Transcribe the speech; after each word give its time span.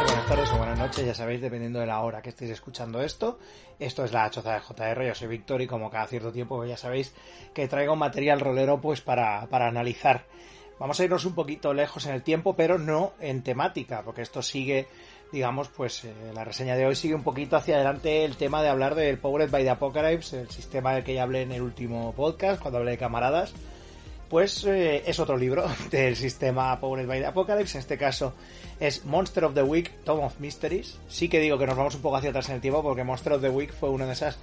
buenas 0.00 0.26
tardes 0.26 0.50
o 0.50 0.56
buenas 0.56 0.78
noches, 0.78 1.04
ya 1.04 1.14
sabéis, 1.14 1.42
dependiendo 1.42 1.78
de 1.78 1.84
la 1.84 2.00
hora 2.00 2.22
que 2.22 2.30
estéis 2.30 2.50
escuchando 2.50 3.02
esto. 3.02 3.38
Esto 3.78 4.04
es 4.04 4.12
la 4.12 4.30
choza 4.30 4.54
de 4.54 4.60
JR, 4.60 5.06
yo 5.06 5.14
soy 5.14 5.28
Víctor 5.28 5.60
y 5.60 5.66
como 5.66 5.90
cada 5.90 6.06
cierto 6.06 6.32
tiempo 6.32 6.64
ya 6.64 6.78
sabéis 6.78 7.12
que 7.52 7.68
traigo 7.68 7.94
material 7.94 8.40
rolero 8.40 8.80
pues 8.80 9.02
para, 9.02 9.46
para 9.48 9.68
analizar. 9.68 10.24
Vamos 10.78 10.98
a 10.98 11.04
irnos 11.04 11.26
un 11.26 11.34
poquito 11.34 11.74
lejos 11.74 12.06
en 12.06 12.14
el 12.14 12.22
tiempo, 12.22 12.56
pero 12.56 12.78
no 12.78 13.12
en 13.20 13.42
temática, 13.42 14.00
porque 14.02 14.22
esto 14.22 14.40
sigue, 14.40 14.88
digamos, 15.30 15.68
pues 15.68 16.04
eh, 16.04 16.14
la 16.32 16.42
reseña 16.42 16.74
de 16.74 16.86
hoy 16.86 16.96
sigue 16.96 17.14
un 17.14 17.22
poquito 17.22 17.56
hacia 17.56 17.74
adelante 17.74 18.24
el 18.24 18.38
tema 18.38 18.62
de 18.62 18.70
hablar 18.70 18.94
del 18.94 19.18
Powered 19.18 19.50
by 19.50 19.62
the 19.62 19.70
Apocalypse, 19.70 20.40
el 20.40 20.48
sistema 20.48 20.94
del 20.94 21.04
que 21.04 21.12
ya 21.12 21.24
hablé 21.24 21.42
en 21.42 21.52
el 21.52 21.60
último 21.60 22.14
podcast, 22.14 22.62
cuando 22.62 22.78
hablé 22.78 22.92
de 22.92 22.98
camaradas 22.98 23.52
pues 24.32 24.64
eh, 24.64 25.02
es 25.06 25.20
otro 25.20 25.36
libro 25.36 25.66
del 25.90 26.16
sistema 26.16 26.80
Powered 26.80 27.06
by 27.06 27.20
the 27.20 27.26
Apocalypse. 27.26 27.76
En 27.76 27.80
este 27.80 27.98
caso 27.98 28.32
es 28.80 29.04
Monster 29.04 29.44
of 29.44 29.52
the 29.52 29.62
Week, 29.62 29.92
Tome 30.04 30.24
of 30.24 30.40
Mysteries. 30.40 30.96
Sí 31.06 31.28
que 31.28 31.38
digo 31.38 31.58
que 31.58 31.66
nos 31.66 31.76
vamos 31.76 31.96
un 31.96 32.00
poco 32.00 32.16
hacia 32.16 32.30
atrás 32.30 32.48
en 32.48 32.54
el 32.54 32.62
tiempo 32.62 32.82
porque 32.82 33.04
Monster 33.04 33.34
of 33.34 33.42
the 33.42 33.50
Week 33.50 33.74
fue 33.74 33.90
uno 33.90 34.06
de 34.06 34.14
esas 34.14 34.38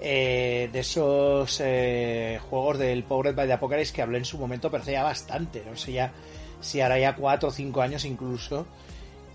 eh, 0.00 0.68
de 0.70 0.80
esos 0.80 1.62
eh, 1.64 2.40
juegos 2.50 2.76
del 2.76 3.04
Powered 3.04 3.34
by 3.34 3.46
the 3.46 3.54
Apocalypse 3.54 3.94
que 3.94 4.02
hablé 4.02 4.18
en 4.18 4.26
su 4.26 4.36
momento, 4.36 4.70
pero 4.70 4.82
hace 4.82 4.92
ya 4.92 5.02
bastante, 5.02 5.64
no 5.64 5.78
sé 5.78 5.92
ya 5.92 6.12
si 6.60 6.82
ahora 6.82 6.98
ya 6.98 7.16
4 7.16 7.48
o 7.48 7.52
5 7.52 7.80
años 7.80 8.04
incluso. 8.04 8.66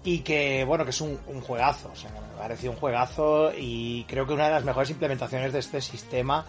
Y 0.04 0.20
que, 0.20 0.64
bueno, 0.64 0.84
que 0.84 0.92
es 0.92 1.02
un, 1.02 1.20
un 1.26 1.42
juegazo, 1.42 1.90
o 1.92 1.96
sea, 1.96 2.12
me 2.12 2.38
pareció 2.38 2.70
un 2.70 2.78
juegazo 2.78 3.52
y 3.58 4.06
creo 4.08 4.28
que 4.28 4.34
una 4.34 4.46
de 4.46 4.52
las 4.52 4.64
mejores 4.64 4.92
implementaciones 4.92 5.54
de 5.54 5.60
este 5.60 5.82
sistema 5.82 6.46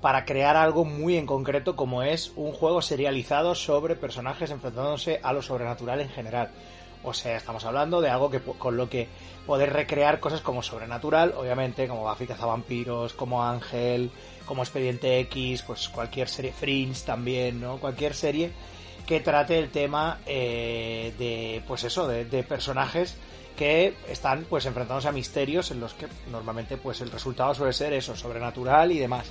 para 0.00 0.24
crear 0.24 0.56
algo 0.56 0.84
muy 0.84 1.16
en 1.16 1.26
concreto 1.26 1.76
como 1.76 2.02
es 2.02 2.32
un 2.36 2.52
juego 2.52 2.82
serializado 2.82 3.54
sobre 3.54 3.96
personajes 3.96 4.50
enfrentándose 4.50 5.20
a 5.22 5.32
lo 5.32 5.42
sobrenatural 5.42 6.00
en 6.00 6.08
general. 6.08 6.50
O 7.02 7.14
sea, 7.14 7.36
estamos 7.36 7.64
hablando 7.64 8.00
de 8.00 8.10
algo 8.10 8.30
que 8.30 8.40
con 8.40 8.76
lo 8.76 8.88
que 8.88 9.08
poder 9.46 9.72
recrear 9.72 10.20
cosas 10.20 10.40
como 10.40 10.62
sobrenatural, 10.62 11.34
obviamente, 11.36 11.88
como 11.88 12.08
Buffy 12.08 12.26
vampiros, 12.26 13.12
como 13.12 13.44
Ángel, 13.44 14.10
como 14.46 14.62
Expediente 14.62 15.20
X, 15.20 15.62
pues 15.62 15.88
cualquier 15.88 16.28
serie, 16.28 16.52
Fringe 16.52 17.04
también, 17.04 17.60
¿no? 17.60 17.78
Cualquier 17.78 18.14
serie 18.14 18.50
que 19.06 19.20
trate 19.20 19.58
el 19.58 19.70
tema 19.70 20.18
eh, 20.26 21.14
de, 21.18 21.62
pues 21.66 21.84
eso, 21.84 22.06
de, 22.06 22.24
de 22.24 22.42
personajes 22.42 23.16
que 23.56 23.94
están 24.08 24.44
pues 24.48 24.66
enfrentándose 24.66 25.08
a 25.08 25.12
misterios 25.12 25.70
en 25.70 25.80
los 25.80 25.94
que 25.94 26.06
normalmente 26.30 26.76
pues 26.76 27.00
el 27.00 27.10
resultado 27.10 27.54
suele 27.54 27.72
ser 27.72 27.92
eso, 27.92 28.14
sobrenatural 28.14 28.92
y 28.92 28.98
demás. 28.98 29.26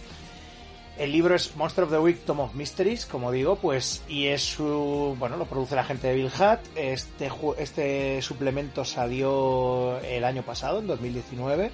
El 0.97 1.11
libro 1.11 1.35
es 1.35 1.55
Monster 1.55 1.83
of 1.83 1.91
the 1.91 1.99
Week 1.99 2.25
Tome 2.25 2.41
of 2.41 2.55
Mysteries, 2.55 3.05
como 3.05 3.31
digo, 3.31 3.57
pues, 3.57 4.01
y 4.07 4.27
es 4.27 4.41
su, 4.41 5.15
bueno, 5.19 5.37
lo 5.37 5.45
produce 5.45 5.75
la 5.75 5.83
gente 5.83 6.07
de 6.07 6.15
Bill 6.15 6.25
Hutt. 6.25 6.59
Este, 6.75 7.29
este 7.59 8.19
suplemento 8.23 8.83
salió 8.83 9.99
el 9.99 10.23
año 10.23 10.41
pasado, 10.41 10.79
en 10.79 10.87
2019. 10.87 11.69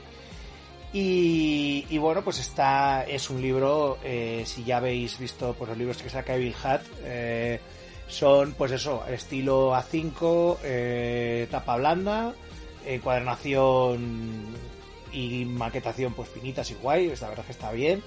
Y, 0.91 1.85
y 1.89 1.97
bueno, 1.99 2.21
pues 2.21 2.39
está, 2.39 3.05
es 3.05 3.29
un 3.29 3.41
libro, 3.41 3.97
eh, 4.03 4.43
si 4.45 4.65
ya 4.65 4.77
habéis 4.77 5.17
visto 5.17 5.55
pues, 5.57 5.69
los 5.69 5.77
libros 5.77 6.01
que 6.01 6.09
saca 6.09 6.35
Bill 6.35 6.53
Hutt, 6.53 6.81
eh, 7.05 7.61
son, 8.09 8.51
pues 8.57 8.73
eso, 8.73 9.05
estilo 9.07 9.73
A5, 9.73 10.57
eh, 10.63 11.47
tapa 11.49 11.77
blanda, 11.77 12.33
encuadernación 12.85 14.47
y 15.13 15.45
maquetación 15.45 16.13
pues 16.13 16.27
finitas 16.27 16.69
y 16.71 16.73
guay, 16.73 17.13
la 17.21 17.29
verdad 17.29 17.45
que 17.45 17.53
está 17.53 17.71
bien 17.71 18.03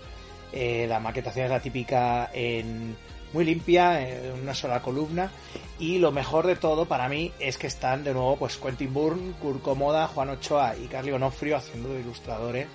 eh, 0.52 0.86
la 0.88 1.00
maquetación 1.00 1.46
es 1.46 1.50
la 1.50 1.60
típica 1.60 2.30
en 2.32 2.96
muy 3.32 3.44
limpia, 3.44 4.00
en 4.00 4.40
una 4.42 4.54
sola 4.54 4.80
columna. 4.80 5.30
Y 5.78 5.98
lo 5.98 6.10
mejor 6.12 6.46
de 6.46 6.56
todo 6.56 6.86
para 6.86 7.08
mí 7.08 7.32
es 7.38 7.58
que 7.58 7.66
están 7.66 8.04
de 8.04 8.14
nuevo 8.14 8.36
pues 8.36 8.56
Quentin 8.56 8.92
Bourne, 8.92 9.32
Kurt 9.40 9.62
Comoda, 9.62 10.06
Juan 10.08 10.30
Ochoa 10.30 10.74
y 10.76 10.86
Carly 10.86 11.12
Onofrio 11.12 11.56
haciendo 11.56 11.92
de 11.92 12.00
ilustradores 12.00 12.66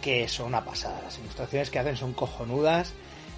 que 0.00 0.28
son 0.28 0.46
una 0.46 0.64
pasada. 0.64 1.00
Las 1.02 1.18
ilustraciones 1.18 1.70
que 1.70 1.78
hacen 1.78 1.96
son 1.96 2.12
cojonudas. 2.12 2.92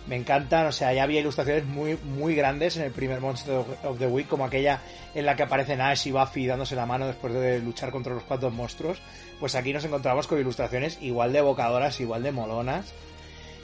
Me 0.06 0.16
encantan, 0.16 0.66
o 0.66 0.72
sea, 0.72 0.92
ya 0.92 1.02
había 1.02 1.20
ilustraciones 1.20 1.64
muy, 1.64 1.96
muy 1.96 2.34
grandes 2.34 2.76
en 2.76 2.82
el 2.82 2.90
primer 2.90 3.20
Monster 3.20 3.64
of 3.84 3.98
the 3.98 4.06
Week, 4.06 4.28
como 4.28 4.44
aquella 4.44 4.80
en 5.14 5.24
la 5.24 5.34
que 5.34 5.44
aparecen 5.44 5.80
Ash 5.80 6.06
y 6.06 6.12
Buffy 6.12 6.46
dándose 6.46 6.76
la 6.76 6.84
mano 6.84 7.06
después 7.06 7.32
de 7.32 7.60
luchar 7.60 7.90
contra 7.90 8.12
los 8.12 8.22
cuatro 8.24 8.50
monstruos. 8.50 9.00
Pues 9.40 9.54
aquí 9.54 9.72
nos 9.72 9.84
encontramos 9.84 10.26
con 10.26 10.38
ilustraciones 10.38 10.98
igual 11.00 11.32
de 11.32 11.38
evocadoras, 11.38 12.00
igual 12.00 12.22
de 12.22 12.32
molonas 12.32 12.92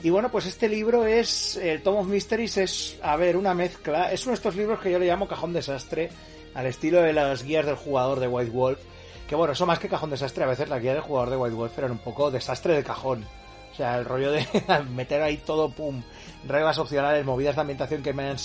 y 0.03 0.09
bueno, 0.09 0.29
pues 0.29 0.47
este 0.47 0.67
libro 0.67 1.05
es, 1.05 1.57
el 1.57 1.83
Tom 1.83 1.97
of 1.97 2.07
Mysteries 2.07 2.57
es, 2.57 2.99
a 3.03 3.15
ver, 3.17 3.37
una 3.37 3.53
mezcla, 3.53 4.11
es 4.11 4.23
uno 4.23 4.31
de 4.31 4.35
estos 4.35 4.55
libros 4.55 4.79
que 4.79 4.91
yo 4.91 4.97
le 4.97 5.05
llamo 5.05 5.27
cajón 5.27 5.53
desastre, 5.53 6.09
al 6.55 6.65
estilo 6.65 7.01
de 7.01 7.13
las 7.13 7.43
guías 7.43 7.65
del 7.65 7.75
jugador 7.75 8.19
de 8.19 8.27
White 8.27 8.51
Wolf, 8.51 8.79
que 9.27 9.35
bueno, 9.35 9.53
eso 9.53 9.65
más 9.65 9.79
que 9.79 9.87
cajón 9.87 10.09
desastre, 10.09 10.43
a 10.43 10.47
veces 10.47 10.69
las 10.69 10.81
guías 10.81 10.95
del 10.95 11.03
jugador 11.03 11.29
de 11.29 11.37
White 11.37 11.55
Wolf 11.55 11.77
eran 11.77 11.91
un 11.91 11.99
poco 11.99 12.31
desastre 12.31 12.73
de 12.73 12.83
cajón. 12.83 13.25
O 13.71 13.75
sea, 13.75 13.97
el 13.97 14.05
rollo 14.05 14.31
de 14.31 14.45
meter 14.93 15.21
ahí 15.21 15.37
todo, 15.37 15.69
pum, 15.69 16.03
reglas 16.47 16.77
opcionales, 16.77 17.25
movidas 17.25 17.55
de 17.55 17.61
ambientación 17.61 18.03
que 18.03 18.13
me 18.13 18.29
han, 18.29 18.37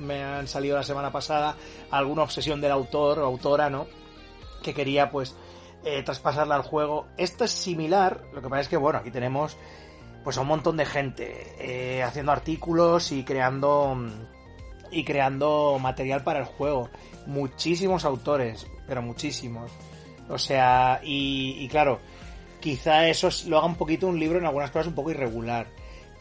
me, 0.00 0.24
han 0.24 0.48
salido 0.48 0.76
la 0.76 0.82
semana 0.82 1.12
pasada, 1.12 1.54
alguna 1.90 2.22
obsesión 2.22 2.60
del 2.60 2.72
autor 2.72 3.20
o 3.20 3.26
autora, 3.26 3.70
¿no? 3.70 3.86
Que 4.62 4.74
quería 4.74 5.10
pues 5.10 5.36
eh, 5.84 6.02
traspasarla 6.02 6.56
al 6.56 6.62
juego. 6.62 7.06
Esto 7.16 7.44
es 7.44 7.52
similar, 7.52 8.22
lo 8.32 8.42
que 8.42 8.48
pasa 8.48 8.62
es 8.62 8.68
que 8.68 8.76
bueno, 8.76 8.98
aquí 8.98 9.12
tenemos 9.12 9.56
pues 10.24 10.38
a 10.38 10.40
un 10.40 10.48
montón 10.48 10.78
de 10.78 10.86
gente 10.86 11.54
eh, 11.58 12.02
haciendo 12.02 12.32
artículos 12.32 13.12
y 13.12 13.22
creando 13.22 13.96
y 14.90 15.04
creando 15.04 15.78
material 15.78 16.24
para 16.24 16.40
el 16.40 16.46
juego. 16.46 16.88
Muchísimos 17.26 18.04
autores, 18.04 18.66
pero 18.86 19.02
muchísimos. 19.02 19.70
O 20.28 20.38
sea, 20.38 21.00
y, 21.02 21.68
claro, 21.68 22.00
quizá 22.60 23.08
eso 23.08 23.28
lo 23.46 23.58
haga 23.58 23.66
un 23.66 23.76
poquito 23.76 24.06
un 24.06 24.18
libro 24.18 24.38
en 24.38 24.46
algunas 24.46 24.70
cosas 24.70 24.86
un 24.88 24.94
poco 24.94 25.10
irregular. 25.10 25.66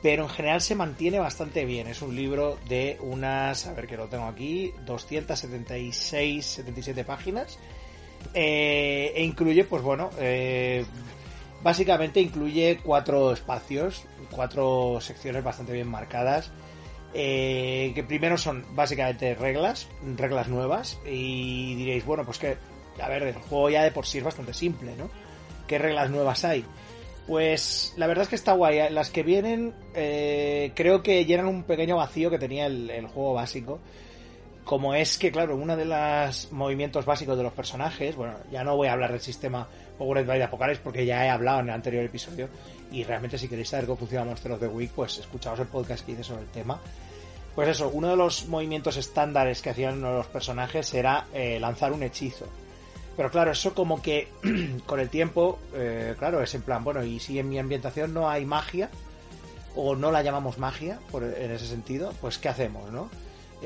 Pero 0.01 0.23
en 0.23 0.29
general 0.29 0.59
se 0.59 0.75
mantiene 0.75 1.19
bastante 1.19 1.63
bien. 1.63 1.87
Es 1.87 2.01
un 2.01 2.13
libro 2.13 2.57
de 2.67 2.97
unas, 2.99 3.67
a 3.67 3.73
ver 3.73 3.87
que 3.87 3.95
lo 3.95 4.09
tengo 4.09 4.25
aquí, 4.25 4.73
276, 4.85 6.45
77 6.45 7.05
páginas. 7.05 7.57
Eh, 8.33 9.13
e 9.15 9.23
incluye, 9.23 9.63
pues 9.63 9.81
bueno, 9.81 10.09
eh, 10.19 10.85
Básicamente 11.63 12.19
incluye 12.19 12.79
cuatro 12.83 13.31
espacios, 13.31 14.03
cuatro 14.29 14.99
secciones 14.99 15.43
bastante 15.43 15.71
bien 15.71 15.87
marcadas. 15.87 16.51
Eh, 17.15 17.91
que 17.93 18.03
primero 18.03 18.37
son 18.37 18.65
básicamente 18.75 19.35
reglas, 19.35 19.87
reglas 20.17 20.49
nuevas. 20.49 20.99
Y 21.05 21.75
diréis, 21.75 22.05
bueno, 22.05 22.25
pues 22.25 22.37
que, 22.37 22.57
a 23.01 23.07
ver, 23.07 23.23
el 23.23 23.35
juego 23.35 23.69
ya 23.69 23.83
de 23.83 23.91
por 23.91 24.05
sí 24.05 24.17
es 24.17 24.23
bastante 24.23 24.53
simple, 24.53 24.95
¿no? 24.97 25.09
¿Qué 25.67 25.77
reglas 25.77 26.09
nuevas 26.09 26.43
hay? 26.43 26.65
Pues 27.27 27.93
la 27.95 28.07
verdad 28.07 28.23
es 28.23 28.29
que 28.29 28.35
está 28.35 28.53
guay. 28.53 28.89
Las 28.91 29.09
que 29.09 29.23
vienen 29.23 29.73
eh, 29.93 30.73
creo 30.75 31.01
que 31.01 31.25
llenan 31.25 31.47
un 31.47 31.63
pequeño 31.63 31.95
vacío 31.95 32.29
que 32.29 32.39
tenía 32.39 32.65
el, 32.65 32.89
el, 32.89 33.07
juego 33.07 33.33
básico. 33.35 33.79
Como 34.63 34.93
es 34.95 35.17
que, 35.17 35.31
claro, 35.31 35.55
uno 35.55 35.75
de 35.75 35.85
los 35.85 36.51
movimientos 36.51 37.05
básicos 37.05 37.37
de 37.37 37.43
los 37.43 37.53
personajes, 37.53 38.15
bueno, 38.15 38.35
ya 38.51 38.63
no 38.63 38.75
voy 38.75 38.87
a 38.87 38.93
hablar 38.93 39.11
del 39.11 39.21
sistema 39.21 39.67
Powered 39.97 40.25
by 40.25 40.37
the 40.37 40.45
Apocalypse 40.45 40.81
porque 40.83 41.05
ya 41.05 41.25
he 41.25 41.29
hablado 41.29 41.59
en 41.59 41.67
el 41.67 41.73
anterior 41.73 42.03
episodio 42.03 42.49
y 42.91 43.03
realmente 43.03 43.37
si 43.37 43.47
queréis 43.47 43.69
saber 43.69 43.85
cómo 43.85 43.97
funciona 43.97 44.25
Monster 44.25 44.53
of 44.53 44.59
the 44.59 44.67
Week 44.67 44.91
pues 44.95 45.17
escuchaos 45.17 45.59
el 45.59 45.67
podcast 45.67 46.05
que 46.05 46.13
hice 46.13 46.23
sobre 46.23 46.43
el 46.43 46.47
tema 46.49 46.79
pues 47.53 47.67
eso, 47.67 47.89
uno 47.89 48.09
de 48.09 48.15
los 48.15 48.47
movimientos 48.47 48.97
estándares 48.97 49.61
que 49.61 49.69
hacían 49.69 50.01
los 50.01 50.25
personajes 50.27 50.91
era 50.95 51.27
eh, 51.33 51.59
lanzar 51.59 51.91
un 51.93 52.01
hechizo 52.01 52.47
pero 53.15 53.29
claro, 53.29 53.51
eso 53.51 53.73
como 53.73 54.01
que 54.01 54.27
con 54.85 54.99
el 54.99 55.09
tiempo, 55.09 55.59
eh, 55.73 56.15
claro, 56.17 56.41
es 56.41 56.53
en 56.55 56.63
plan, 56.63 56.83
bueno, 56.83 57.03
y 57.03 57.19
si 57.19 57.37
en 57.39 57.49
mi 57.49 57.59
ambientación 57.59 58.13
no 58.13 58.29
hay 58.29 58.45
magia, 58.45 58.89
o 59.75 59.95
no 59.95 60.11
la 60.11 60.21
llamamos 60.21 60.57
magia, 60.57 60.99
por, 61.11 61.23
en 61.23 61.51
ese 61.51 61.67
sentido, 61.67 62.13
pues 62.21 62.37
¿qué 62.37 62.49
hacemos, 62.49 62.91
no? 62.91 63.09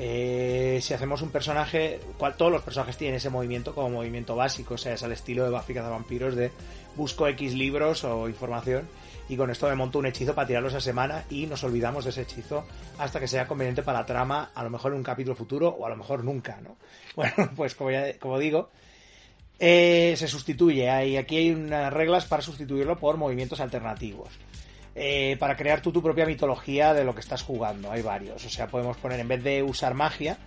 Eh, 0.00 0.78
si 0.80 0.94
hacemos 0.94 1.22
un 1.22 1.30
personaje, 1.30 1.98
cual, 2.18 2.36
todos 2.36 2.52
los 2.52 2.62
personajes 2.62 2.96
tienen 2.96 3.16
ese 3.16 3.30
movimiento 3.30 3.74
como 3.74 3.90
movimiento 3.90 4.36
básico, 4.36 4.74
o 4.74 4.78
sea, 4.78 4.94
es 4.94 5.02
al 5.02 5.10
estilo 5.10 5.42
de 5.42 5.50
Buffy 5.50 5.74
vampiros 5.74 6.36
de 6.36 6.52
busco 6.94 7.26
X 7.26 7.54
libros 7.54 8.04
o 8.04 8.28
información 8.28 8.88
y 9.28 9.36
con 9.36 9.50
esto 9.50 9.68
me 9.68 9.74
monto 9.74 9.98
un 9.98 10.06
hechizo 10.06 10.36
para 10.36 10.46
tirarlos 10.46 10.74
a 10.74 10.80
semana 10.80 11.24
y 11.30 11.46
nos 11.46 11.64
olvidamos 11.64 12.04
de 12.04 12.10
ese 12.10 12.22
hechizo 12.22 12.64
hasta 12.98 13.18
que 13.18 13.26
sea 13.26 13.48
conveniente 13.48 13.82
para 13.82 14.00
la 14.00 14.06
trama, 14.06 14.52
a 14.54 14.62
lo 14.62 14.70
mejor 14.70 14.92
en 14.92 14.98
un 14.98 15.04
capítulo 15.04 15.34
futuro 15.34 15.68
o 15.68 15.84
a 15.84 15.90
lo 15.90 15.96
mejor 15.96 16.22
nunca, 16.22 16.60
¿no? 16.62 16.76
Bueno, 17.16 17.50
pues 17.56 17.74
como, 17.74 17.90
ya, 17.90 18.04
digo, 18.38 18.70
eh, 19.58 20.14
se 20.16 20.28
sustituye, 20.28 20.88
hay, 20.88 21.16
aquí 21.16 21.38
hay 21.38 21.50
unas 21.50 21.92
reglas 21.92 22.24
para 22.26 22.40
sustituirlo 22.40 22.96
por 22.98 23.16
movimientos 23.16 23.58
alternativos. 23.58 24.28
Eh, 25.00 25.36
para 25.38 25.56
crear 25.56 25.80
tú 25.80 25.92
tu 25.92 26.02
propia 26.02 26.26
mitología 26.26 26.92
de 26.92 27.04
lo 27.04 27.14
que 27.14 27.20
estás 27.20 27.44
jugando. 27.44 27.92
Hay 27.92 28.02
varios. 28.02 28.44
O 28.44 28.50
sea, 28.50 28.66
podemos 28.66 28.96
poner, 28.96 29.20
en 29.20 29.28
vez 29.28 29.44
de 29.44 29.62
usar 29.62 29.94
magia, 29.94 30.38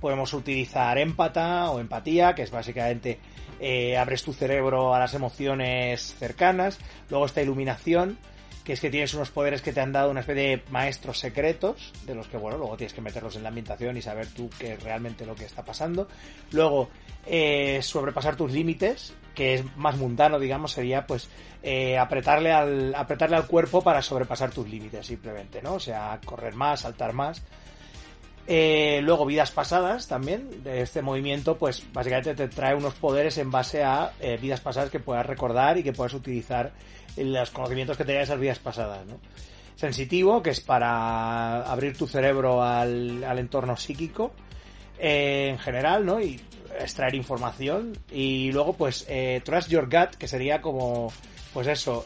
podemos 0.00 0.34
utilizar 0.34 0.98
empata 0.98 1.70
o 1.70 1.78
empatía, 1.78 2.34
que 2.34 2.42
es 2.42 2.50
básicamente 2.50 3.20
eh, 3.60 3.96
abres 3.96 4.24
tu 4.24 4.32
cerebro 4.32 4.96
a 4.96 4.98
las 4.98 5.14
emociones 5.14 6.16
cercanas. 6.18 6.80
Luego 7.08 7.26
está 7.26 7.40
iluminación, 7.40 8.18
que 8.70 8.74
es 8.74 8.80
que 8.80 8.90
tienes 8.90 9.12
unos 9.14 9.30
poderes 9.30 9.62
que 9.62 9.72
te 9.72 9.80
han 9.80 9.90
dado 9.90 10.12
una 10.12 10.20
especie 10.20 10.42
de 10.42 10.62
maestros 10.70 11.18
secretos, 11.18 11.92
de 12.06 12.14
los 12.14 12.28
que, 12.28 12.36
bueno, 12.36 12.56
luego 12.56 12.76
tienes 12.76 12.94
que 12.94 13.00
meterlos 13.00 13.34
en 13.34 13.42
la 13.42 13.48
ambientación 13.48 13.96
y 13.96 14.02
saber 14.02 14.28
tú 14.28 14.48
qué 14.60 14.74
es 14.74 14.82
realmente 14.84 15.26
lo 15.26 15.34
que 15.34 15.44
está 15.44 15.64
pasando. 15.64 16.06
Luego, 16.52 16.88
eh, 17.26 17.80
sobrepasar 17.82 18.36
tus 18.36 18.52
límites, 18.52 19.12
que 19.34 19.54
es 19.54 19.76
más 19.76 19.96
mundano, 19.96 20.38
digamos, 20.38 20.70
sería 20.70 21.04
pues 21.04 21.28
eh, 21.64 21.98
apretarle, 21.98 22.52
al, 22.52 22.94
apretarle 22.94 23.34
al 23.34 23.48
cuerpo 23.48 23.82
para 23.82 24.02
sobrepasar 24.02 24.52
tus 24.52 24.68
límites, 24.68 25.04
simplemente, 25.04 25.60
¿no? 25.60 25.74
O 25.74 25.80
sea, 25.80 26.20
correr 26.24 26.54
más, 26.54 26.82
saltar 26.82 27.12
más. 27.12 27.42
Eh, 28.52 29.00
luego, 29.04 29.26
vidas 29.26 29.52
pasadas 29.52 30.08
también. 30.08 30.64
De 30.64 30.80
este 30.80 31.02
movimiento, 31.02 31.56
pues 31.56 31.84
básicamente 31.92 32.34
te 32.34 32.48
trae 32.48 32.74
unos 32.74 32.94
poderes 32.94 33.38
en 33.38 33.52
base 33.52 33.84
a 33.84 34.10
eh, 34.18 34.38
vidas 34.42 34.58
pasadas 34.58 34.90
que 34.90 34.98
puedas 34.98 35.24
recordar 35.24 35.78
y 35.78 35.84
que 35.84 35.92
puedas 35.92 36.14
utilizar 36.14 36.72
los 37.16 37.50
conocimientos 37.50 37.96
que 37.96 38.04
tenías 38.04 38.24
esas 38.24 38.40
vidas 38.40 38.58
pasadas, 38.58 39.06
¿no? 39.06 39.20
Sensitivo, 39.76 40.42
que 40.42 40.50
es 40.50 40.60
para 40.60 41.62
abrir 41.62 41.96
tu 41.96 42.08
cerebro 42.08 42.60
al, 42.60 43.22
entorno 43.38 43.76
psíquico 43.76 44.32
eh, 44.98 45.50
en 45.50 45.58
general, 45.60 46.04
¿no? 46.04 46.20
Y 46.20 46.40
extraer 46.76 47.14
información. 47.14 47.96
Y 48.10 48.50
luego, 48.50 48.72
pues, 48.72 49.06
eh, 49.08 49.42
Trust 49.44 49.68
Your 49.68 49.84
Gut, 49.84 50.16
que 50.16 50.26
sería 50.26 50.60
como, 50.60 51.12
pues 51.52 51.68
eso, 51.68 52.04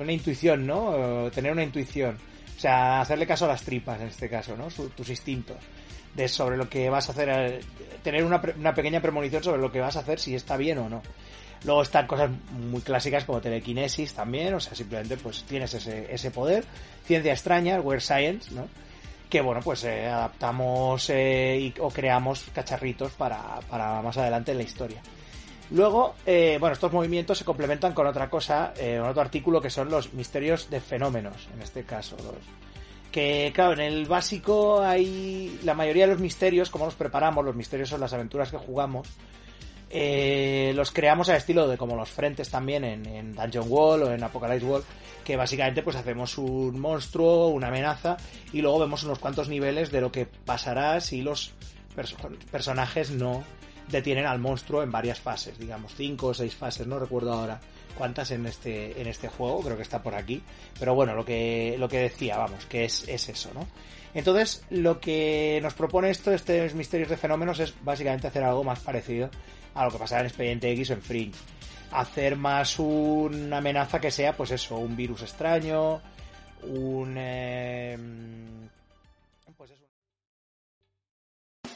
una 0.00 0.12
intuición, 0.12 0.66
¿no? 0.66 1.30
Tener 1.34 1.52
una 1.52 1.64
intuición. 1.64 2.29
O 2.60 2.62
sea, 2.62 3.00
hacerle 3.00 3.26
caso 3.26 3.46
a 3.46 3.48
las 3.48 3.62
tripas 3.62 3.98
en 4.02 4.08
este 4.08 4.28
caso, 4.28 4.54
¿no? 4.54 4.66
tus 4.66 5.08
instintos. 5.08 5.56
De 6.14 6.28
sobre 6.28 6.58
lo 6.58 6.68
que 6.68 6.90
vas 6.90 7.08
a 7.08 7.12
hacer, 7.12 7.62
tener 8.02 8.22
una, 8.22 8.38
una 8.58 8.74
pequeña 8.74 9.00
premonición 9.00 9.42
sobre 9.42 9.62
lo 9.62 9.72
que 9.72 9.80
vas 9.80 9.96
a 9.96 10.00
hacer, 10.00 10.20
si 10.20 10.34
está 10.34 10.58
bien 10.58 10.76
o 10.76 10.90
no. 10.90 11.00
Luego 11.64 11.80
están 11.80 12.06
cosas 12.06 12.30
muy 12.52 12.82
clásicas 12.82 13.24
como 13.24 13.40
telequinesis 13.40 14.12
también, 14.12 14.52
o 14.52 14.60
sea, 14.60 14.74
simplemente 14.74 15.16
pues 15.16 15.44
tienes 15.44 15.72
ese, 15.72 16.12
ese 16.12 16.30
poder. 16.30 16.66
Ciencia 17.06 17.32
extraña, 17.32 17.80
Weird 17.80 18.02
Science, 18.02 18.54
¿no? 18.54 18.68
Que 19.30 19.40
bueno, 19.40 19.62
pues 19.64 19.84
eh, 19.84 20.06
adaptamos 20.08 21.08
eh, 21.08 21.58
y, 21.58 21.80
o 21.80 21.88
creamos 21.88 22.44
cacharritos 22.54 23.12
para, 23.12 23.60
para 23.70 24.02
más 24.02 24.18
adelante 24.18 24.52
en 24.52 24.58
la 24.58 24.64
historia. 24.64 25.00
Luego, 25.70 26.14
eh, 26.26 26.56
bueno, 26.58 26.72
estos 26.72 26.92
movimientos 26.92 27.38
se 27.38 27.44
complementan 27.44 27.92
con 27.92 28.06
otra 28.06 28.28
cosa, 28.28 28.74
eh, 28.76 28.98
otro 28.98 29.22
artículo 29.22 29.60
que 29.60 29.70
son 29.70 29.88
los 29.88 30.12
misterios 30.12 30.68
de 30.68 30.80
fenómenos, 30.80 31.48
en 31.54 31.62
este 31.62 31.84
caso. 31.84 32.16
Los, 32.16 32.34
que, 33.12 33.52
claro, 33.54 33.72
en 33.74 33.80
el 33.80 34.06
básico 34.06 34.82
hay 34.82 35.60
la 35.62 35.74
mayoría 35.74 36.06
de 36.06 36.12
los 36.12 36.20
misterios, 36.20 36.70
como 36.70 36.86
los 36.86 36.94
preparamos, 36.94 37.44
los 37.44 37.54
misterios 37.54 37.88
son 37.88 38.00
las 38.00 38.12
aventuras 38.12 38.50
que 38.50 38.56
jugamos, 38.56 39.08
eh, 39.92 40.72
los 40.76 40.92
creamos 40.92 41.28
al 41.28 41.36
estilo 41.36 41.66
de 41.66 41.76
como 41.76 41.96
los 41.96 42.08
frentes 42.08 42.48
también 42.48 42.84
en, 42.84 43.34
Dungeon 43.34 43.66
Wall 43.68 44.04
o 44.04 44.12
en 44.12 44.22
Apocalypse 44.22 44.64
Wall, 44.64 44.84
que 45.24 45.36
básicamente 45.36 45.82
pues 45.82 45.96
hacemos 45.96 46.38
un 46.38 46.78
monstruo, 46.78 47.48
una 47.48 47.68
amenaza 47.68 48.16
y 48.52 48.60
luego 48.60 48.78
vemos 48.78 49.02
unos 49.02 49.18
cuantos 49.18 49.48
niveles 49.48 49.90
de 49.90 50.00
lo 50.00 50.12
que 50.12 50.26
pasará 50.26 51.00
si 51.00 51.22
los 51.22 51.52
perso 51.96 52.16
personajes 52.52 53.10
no 53.10 53.42
detienen 53.90 54.26
al 54.26 54.38
monstruo 54.38 54.82
en 54.82 54.90
varias 54.90 55.20
fases, 55.20 55.58
digamos, 55.58 55.94
cinco 55.94 56.28
o 56.28 56.34
seis 56.34 56.54
fases, 56.54 56.86
no 56.86 56.98
recuerdo 56.98 57.32
ahora 57.32 57.60
cuántas 57.96 58.30
en 58.30 58.46
este, 58.46 59.00
en 59.00 59.06
este 59.06 59.28
juego, 59.28 59.60
creo 59.60 59.76
que 59.76 59.82
está 59.82 60.02
por 60.02 60.14
aquí, 60.14 60.42
pero 60.78 60.94
bueno, 60.94 61.14
lo 61.14 61.24
que, 61.24 61.76
lo 61.78 61.88
que 61.88 61.98
decía, 61.98 62.38
vamos, 62.38 62.64
que 62.66 62.84
es, 62.84 63.06
es 63.08 63.28
eso, 63.28 63.50
¿no? 63.52 63.66
Entonces, 64.14 64.64
lo 64.70 65.00
que 65.00 65.60
nos 65.62 65.74
propone 65.74 66.10
esto, 66.10 66.32
este 66.32 66.68
Misterios 66.74 67.08
de 67.08 67.16
Fenómenos, 67.16 67.60
es 67.60 67.74
básicamente 67.82 68.26
hacer 68.26 68.42
algo 68.42 68.64
más 68.64 68.80
parecido 68.80 69.30
a 69.74 69.84
lo 69.84 69.90
que 69.90 69.98
pasará 69.98 70.22
en 70.22 70.26
Expediente 70.26 70.70
X 70.72 70.90
o 70.90 70.92
en 70.94 71.02
Fringe. 71.02 71.38
Hacer 71.92 72.36
más 72.36 72.78
una 72.78 73.58
amenaza 73.58 74.00
que 74.00 74.10
sea, 74.10 74.36
pues 74.36 74.50
eso, 74.50 74.76
un 74.76 74.96
virus 74.96 75.22
extraño, 75.22 76.00
un... 76.62 77.14
Eh, 77.16 77.98